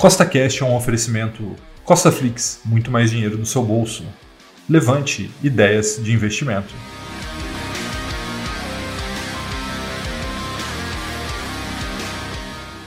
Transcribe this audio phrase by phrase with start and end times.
[0.00, 4.02] Costa Cash é um oferecimento Costa Flix, muito mais dinheiro no seu bolso.
[4.66, 6.72] Levante ideias de investimento.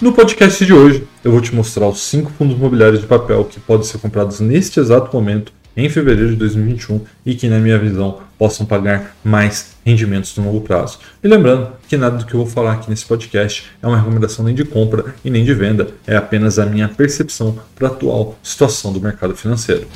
[0.02, 3.60] No podcast de hoje, eu vou te mostrar os 5 fundos imobiliários de papel que
[3.60, 8.20] podem ser comprados neste exato momento em fevereiro de 2021 e que, na minha visão,
[8.38, 11.00] possam pagar mais rendimentos no longo prazo.
[11.24, 14.46] E lembrando que nada do que eu vou falar aqui nesse podcast é uma recomendação
[14.46, 18.38] nem de compra e nem de venda, é apenas a minha percepção para a atual
[18.44, 19.88] situação do mercado financeiro.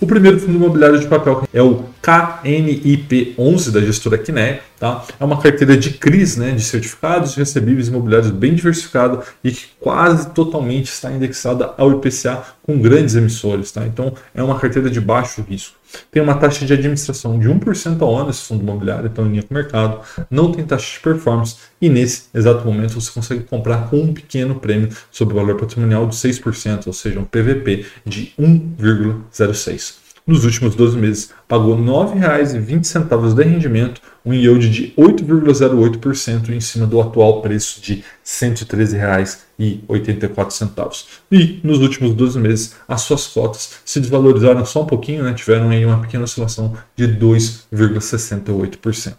[0.00, 5.04] O primeiro fundo imobiliário de papel é o KNIP11 da gestora Quiné, tá?
[5.20, 10.30] É uma carteira de CRIs, né, de certificados recebíveis imobiliários bem diversificada e que quase
[10.30, 13.86] totalmente está indexada ao IPCA com grandes emissores, tá?
[13.86, 15.76] Então é uma carteira de baixo risco.
[16.10, 19.42] Tem uma taxa de administração de 1% ao ano esse fundo imobiliário, então em linha
[19.42, 23.90] com o mercado, não tem taxa de performance e nesse exato momento você consegue comprar
[23.90, 28.32] com um pequeno prêmio sobre o valor patrimonial de 6%, ou seja, um PVP de
[28.38, 36.60] 1,06 nos últimos 12 meses pagou R$ 9,20 de rendimento, um yield de 8,08% em
[36.60, 41.04] cima do atual preço de R$ 113,84.
[41.32, 45.32] E nos últimos 12 meses as suas cotas se desvalorizaram só um pouquinho, né?
[45.32, 49.14] tiveram aí uma pequena oscilação de 2,68%.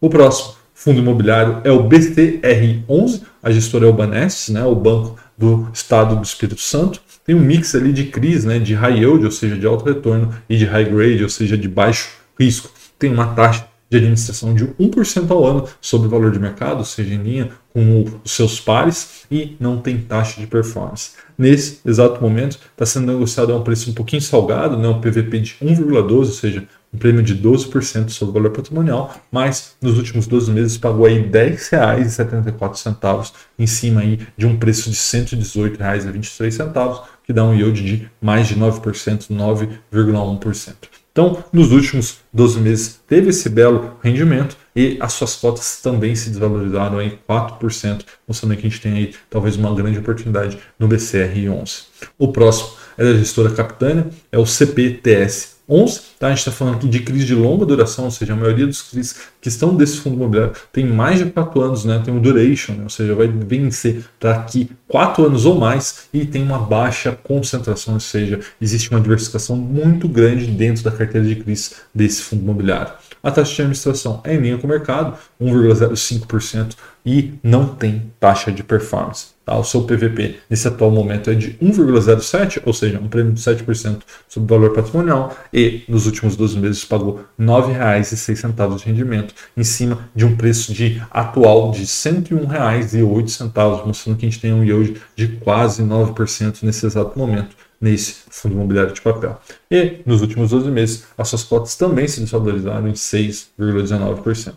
[0.00, 4.64] O próximo fundo imobiliário é o BCR11, a gestora é o Banestes, né?
[4.64, 8.74] o Banco do Estado do Espírito Santo tem um mix ali de CRIs, né, de
[8.74, 12.10] high yield, ou seja, de alto retorno, e de high grade, ou seja, de baixo
[12.38, 12.70] risco.
[12.98, 16.84] Tem uma taxa de administração de 1% ao ano sobre o valor de mercado, ou
[16.84, 21.12] seja, em linha com os seus pares, e não tem taxa de performance.
[21.36, 25.38] Nesse exato momento, está sendo negociado a um preço um pouquinho salgado, né, um PVP
[25.40, 30.28] de 1,12, ou seja, um prêmio de 12% sobre o valor patrimonial, mas nos últimos
[30.28, 37.02] 12 meses pagou aí R$ 10,74 em cima aí de um preço de R$ 118,23,
[37.24, 40.74] que dá um yield de mais de 9%, 9,1%.
[41.10, 46.28] Então, nos últimos 12 meses teve esse belo rendimento e as suas cotas também se
[46.28, 51.84] desvalorizaram em 4%, mostrando que a gente tem aí talvez uma grande oportunidade no BCR11.
[52.18, 56.26] O próximo é da gestora Capitânia, é o CPTS 11, tá?
[56.26, 58.82] a gente está falando aqui de crise de longa duração, ou seja, a maioria dos
[58.82, 62.02] CRIs que estão desse fundo imobiliário tem mais de 4 anos, né?
[62.04, 62.82] tem um duration, né?
[62.84, 68.00] ou seja, vai vencer daqui 4 anos ou mais e tem uma baixa concentração, ou
[68.00, 72.92] seja, existe uma diversificação muito grande dentro da carteira de CRIs desse fundo imobiliário.
[73.24, 76.74] A taxa de administração é em linha com o mercado, 1,05%
[77.06, 79.28] e não tem taxa de performance.
[79.46, 79.56] Tá?
[79.56, 84.02] O seu PVP nesse atual momento é de 1,07, ou seja, um prêmio de 7%
[84.28, 89.64] sobre o valor patrimonial, e nos últimos 12 meses pagou R$ 9,06 de rendimento, em
[89.64, 94.62] cima de um preço de atual de R$ 101,08, mostrando que a gente tem um
[94.62, 99.40] yield de quase 9% nesse exato momento nesse fundo imobiliário de papel.
[99.70, 104.54] E nos últimos 12 meses, as suas cotas também se desvalorizaram em 6,19%.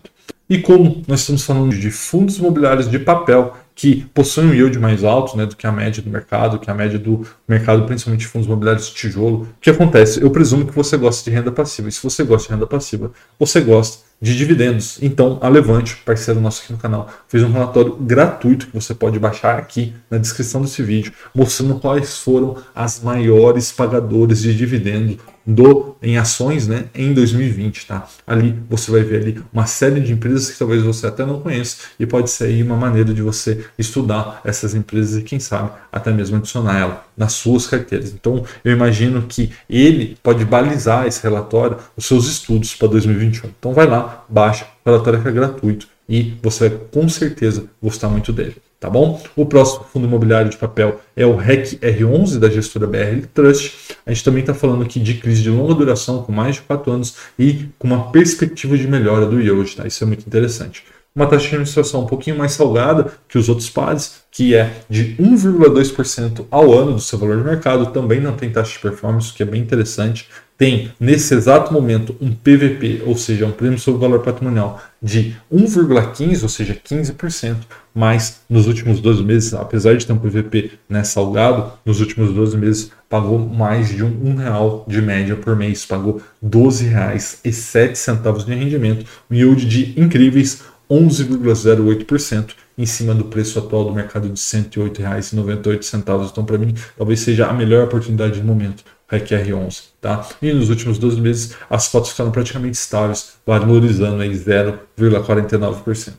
[0.50, 5.04] E como nós estamos falando de fundos imobiliários de papel que possuem um yield mais
[5.04, 8.48] alto né, do que a média do mercado, que a média do mercado, principalmente fundos
[8.48, 10.22] imobiliários de tijolo, o que acontece?
[10.22, 11.90] Eu presumo que você gosta de renda passiva.
[11.90, 14.98] E se você gosta de renda passiva, você gosta de dividendos.
[15.02, 19.20] Então, a Levante, parceiro nosso aqui no canal, fez um relatório gratuito que você pode
[19.20, 25.18] baixar aqui na descrição desse vídeo, mostrando quais foram as maiores pagadoras de dividendo
[25.48, 28.06] do em ações, né, em 2020, tá?
[28.28, 31.78] Ali você vai ver ali uma série de empresas que talvez você até não conheça
[31.98, 36.12] e pode ser aí uma maneira de você estudar essas empresas e quem sabe até
[36.12, 38.14] mesmo adicionar ela nas suas carteiras.
[38.14, 43.50] Então, eu imagino que ele pode balizar esse relatório, os seus estudos para 2021.
[43.58, 48.32] Então, vai lá, baixa, o relatório é gratuito e você vai com certeza gostar muito
[48.32, 48.56] dele.
[48.80, 49.20] Tá bom?
[49.36, 53.96] O próximo fundo imobiliário de papel é o REC R11 da gestora BRL Trust.
[54.06, 56.92] A gente também está falando aqui de crise de longa duração, com mais de 4
[56.92, 59.76] anos e com uma perspectiva de melhora do yield.
[59.76, 59.88] Tá?
[59.88, 60.84] Isso é muito interessante
[61.18, 65.16] uma taxa de administração um pouquinho mais salgada que os outros pares, que é de
[65.20, 69.42] 1,2% ao ano do seu valor de mercado, também não tem taxa de performance, que
[69.42, 70.30] é bem interessante.
[70.56, 76.44] Tem, nesse exato momento, um PVP, ou seja, um prêmio sobre valor patrimonial de 1,15%,
[76.44, 77.56] ou seja, 15%,
[77.94, 82.58] mas nos últimos 12 meses, apesar de ter um PVP né, salgado, nos últimos 12
[82.58, 88.54] meses pagou mais de um, um real de média por mês, pagou R$ 12,07 de
[88.54, 94.62] rendimento, um yield de incríveis 11,08%, em cima do preço atual do mercado de R$
[94.62, 96.30] 108,98.
[96.32, 98.84] Então, para mim, talvez seja a melhor oportunidade no momento.
[99.10, 100.28] REC R11, tá?
[100.42, 106.14] E nos últimos 12 meses as cotas ficaram praticamente estáveis, valorizando em 0,49%.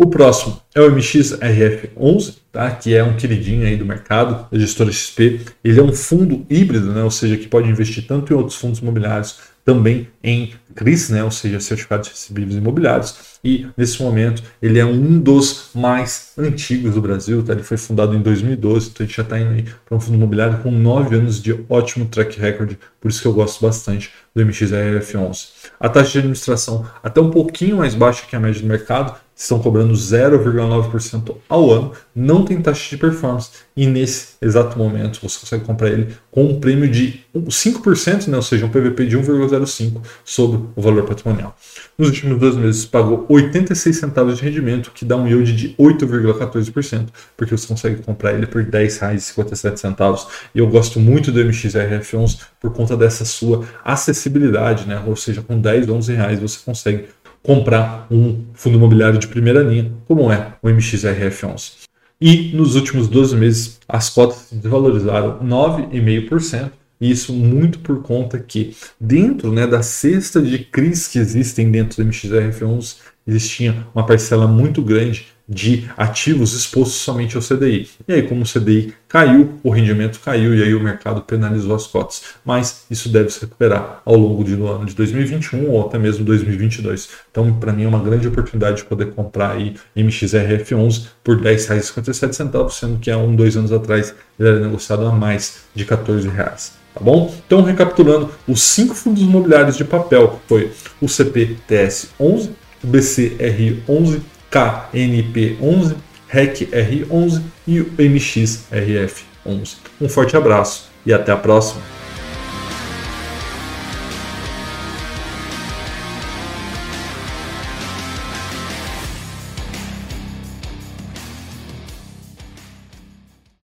[0.00, 2.70] O próximo é o MXRF11, tá?
[2.70, 5.40] que é um queridinho aí do mercado, da gestora XP.
[5.64, 7.02] Ele é um fundo híbrido, né?
[7.02, 11.22] ou seja, que pode investir tanto em outros fundos imobiliários, também em CRIs, né?
[11.22, 13.38] ou seja, certificados recebíveis imobiliários.
[13.44, 17.52] E nesse momento ele é um dos mais antigos do Brasil, tá?
[17.52, 20.60] ele foi fundado em 2012, então a gente já está indo para um fundo imobiliário
[20.60, 25.48] com nove anos de ótimo track record, por isso que eu gosto bastante do MXRF11.
[25.78, 29.60] A taxa de administração até um pouquinho mais baixa que a média do mercado, estão
[29.60, 35.64] cobrando 0,9% ao ano, não tem taxa de performance e nesse exato momento você consegue
[35.64, 40.60] comprar ele com um prêmio de 5%, né, ou seja, um PVP de 1,05 sobre
[40.74, 41.56] o valor patrimonial.
[41.96, 47.06] Nos últimos dois meses pagou 86 centavos de rendimento, que dá um yield de 8,14%,
[47.36, 50.26] porque você consegue comprar ele por R$ 10,57.
[50.54, 55.02] E eu gosto muito do MXRF11 por conta dessa sua acessibilidade, né?
[55.06, 57.04] ou seja, com 10, 11 reais você consegue
[57.48, 61.88] comprar um fundo imobiliário de primeira linha, como é o MXRF11.
[62.20, 68.38] E nos últimos 12 meses, as cotas se desvalorizaram 9,5%, e isso muito por conta
[68.38, 72.96] que, dentro né, da cesta de CRIs que existem dentro do MXRF11,
[73.26, 77.88] existia uma parcela muito grande de ativos expostos somente ao CDI.
[78.06, 81.86] E aí, como o CDI caiu, o rendimento caiu e aí o mercado penalizou as
[81.86, 82.22] cotas.
[82.44, 87.08] Mas isso deve se recuperar ao longo do ano de 2021 ou até mesmo 2022.
[87.30, 92.70] Então, para mim, é uma grande oportunidade de poder comprar aí MXRF11 por R$ 10,57,
[92.70, 96.76] sendo que há um, dois anos atrás ele era negociado a mais de 14 reais.
[96.94, 97.34] Tá bom?
[97.46, 102.50] Então, recapitulando, os cinco fundos imobiliários de papel foi o CPTS11,
[102.82, 105.96] o BCR11, KNP11,
[106.28, 109.76] REC-R11 e o MXRF11.
[110.00, 111.97] Um forte abraço e até a próxima!